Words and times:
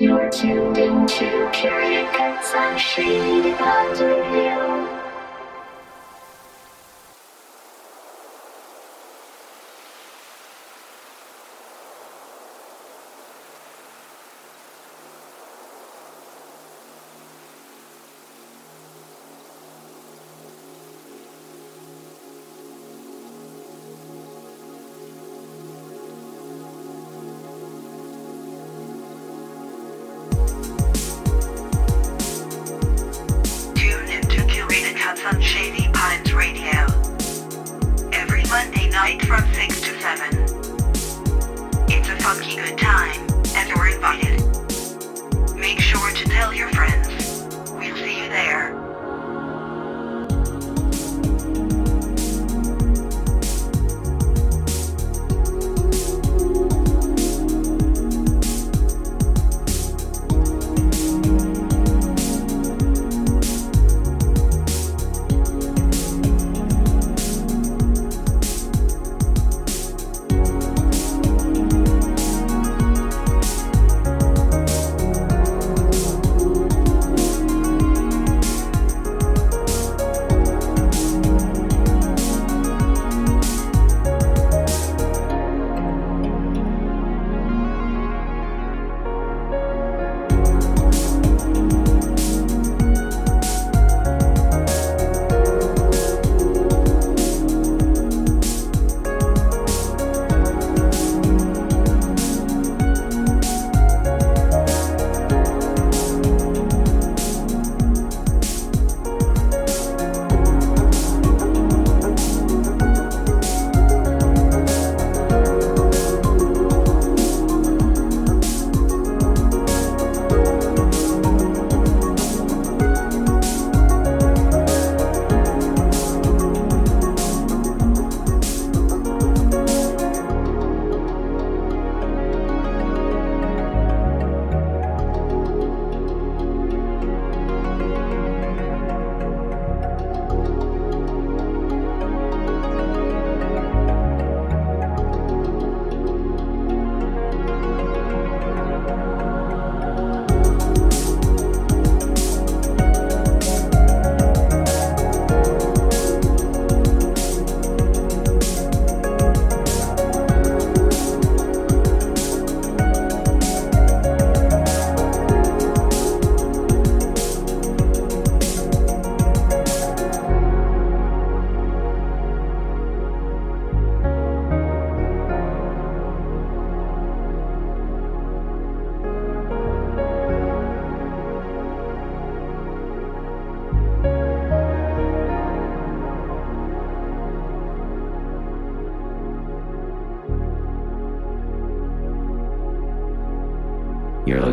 You're 0.00 0.30
tuned 0.30 0.78
into 0.78 1.50
Curious 1.52 2.08
Cuts 2.14 2.54
on 2.54 2.78
Shady 2.78 3.52
Pines 3.54 4.00
Radio. 4.00 4.97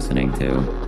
listening 0.05 0.31
to. 0.33 0.84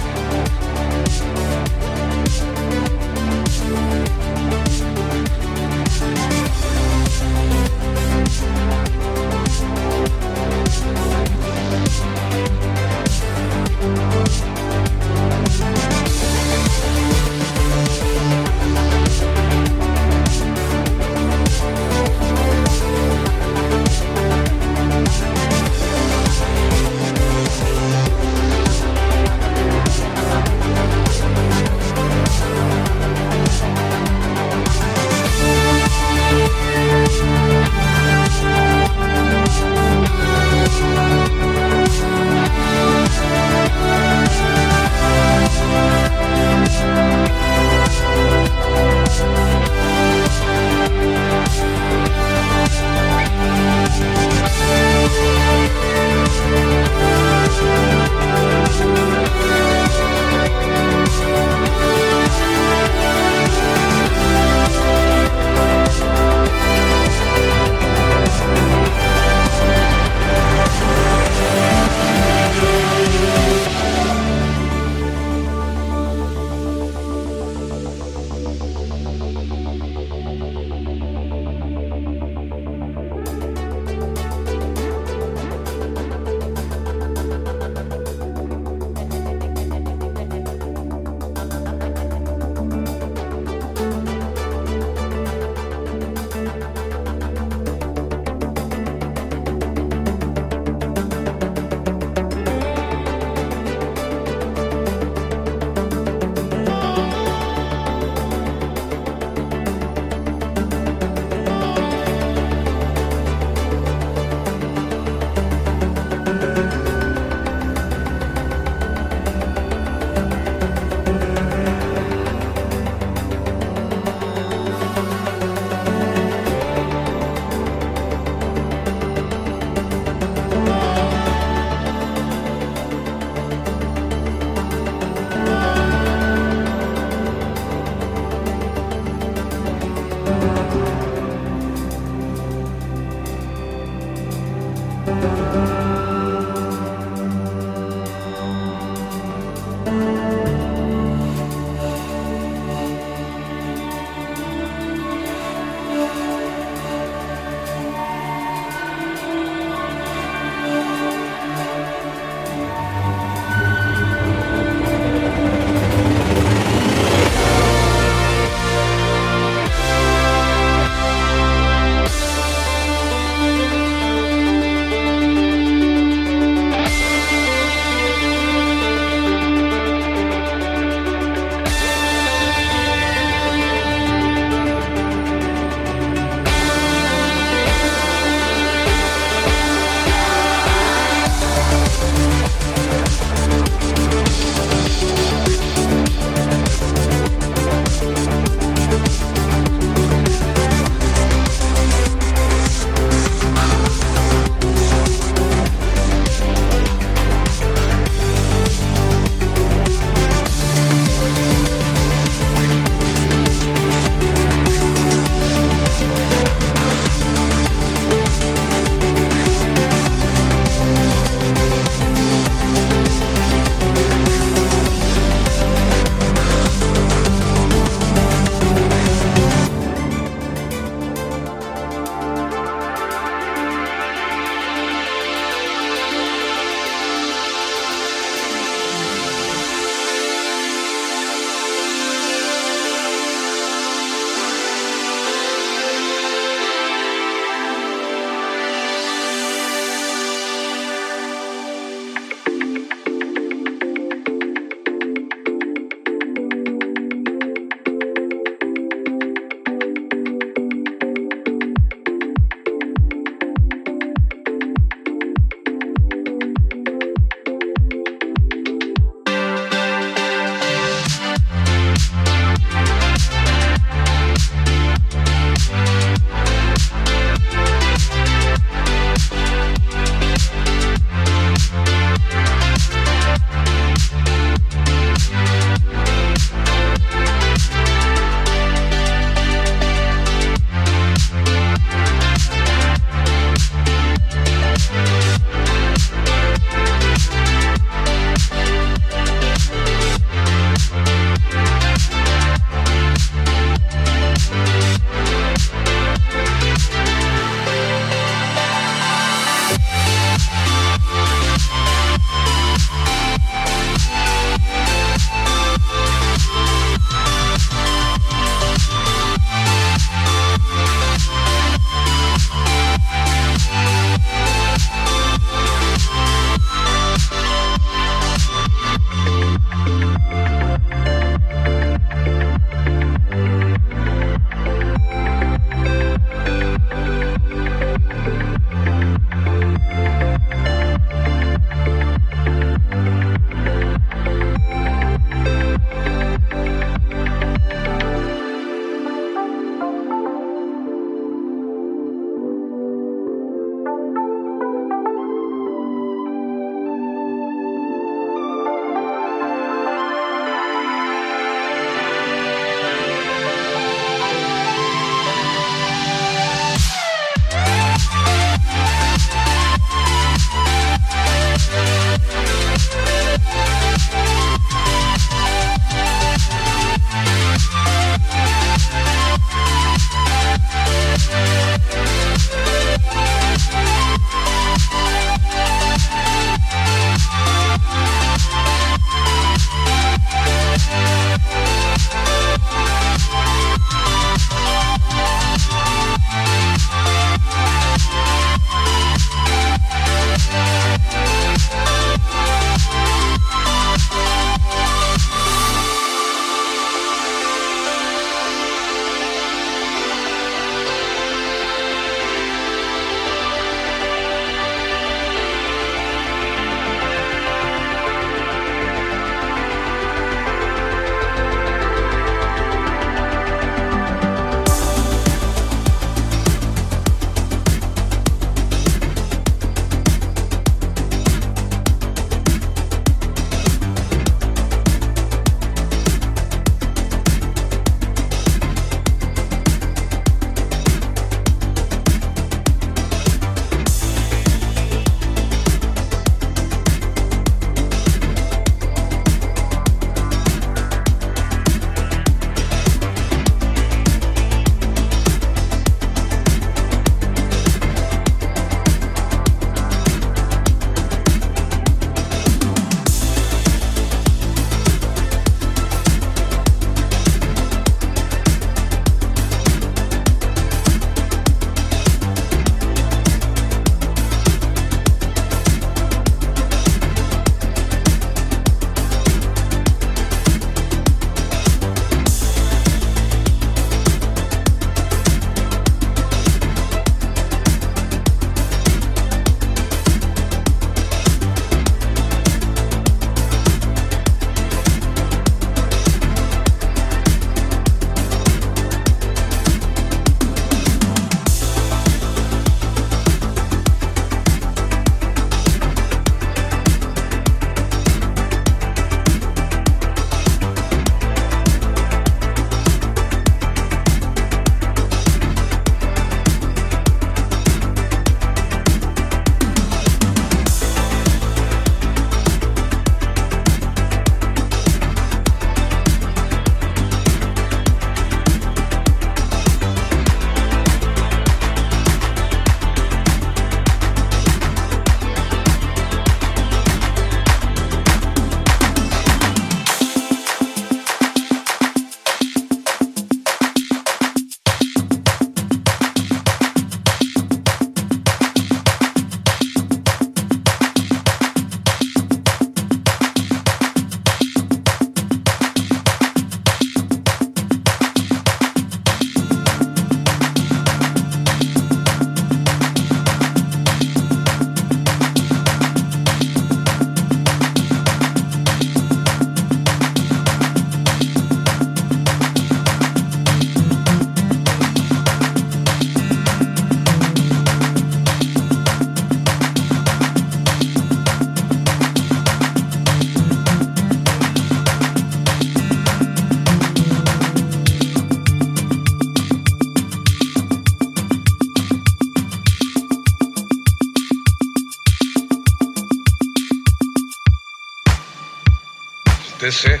This 599.70 599.84
it? 599.84 600.00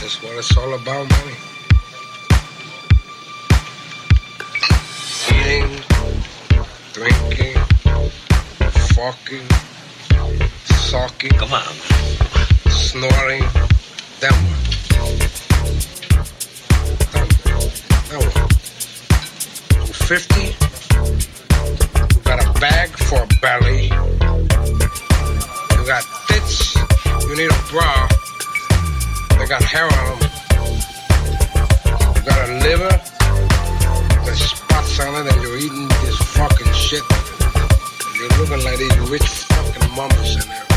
That's 0.00 0.20
what 0.20 0.36
it's 0.36 0.56
all 0.56 0.74
about, 0.74 1.08
money. 1.08 1.36
Eating, 5.30 5.70
drinking, 6.92 7.56
fucking, 8.96 9.48
sucking, 10.64 11.38
Come 11.38 11.52
on. 11.52 11.74
snoring. 12.68 13.44
Then 14.18 14.34
what? 14.34 14.60
Then, 17.12 17.28
then 18.08 18.20
what? 18.26 18.50
You 19.76 19.92
50? 19.92 20.56
Got 22.24 22.38
a 22.44 22.46
bag 22.58 22.88
for 22.88 23.22
a 23.22 23.26
belly. 23.40 23.83
You 27.34 27.40
need 27.40 27.50
a 27.50 27.62
bra. 27.68 28.06
They 29.30 29.46
got 29.46 29.60
hair 29.60 29.86
on 29.86 30.20
them. 30.20 30.30
You 32.14 32.22
got 32.22 32.48
a 32.48 32.52
liver. 32.62 32.94
There's 34.24 34.38
spots 34.38 35.00
on 35.00 35.26
it, 35.26 35.32
and 35.32 35.42
you're 35.42 35.58
eating 35.58 35.88
this 36.04 36.16
fucking 36.36 36.72
shit. 36.72 37.02
You're 38.16 38.28
looking 38.38 38.64
like 38.64 38.78
these 38.78 38.96
rich 39.10 39.26
fucking 39.26 39.96
mummies 39.96 40.36
in 40.36 40.48
there. 40.48 40.73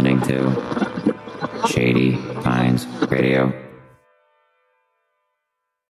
Listening 0.00 0.20
to 0.22 1.68
Shady 1.68 2.16
Pines 2.42 2.86
Radio. 3.10 3.59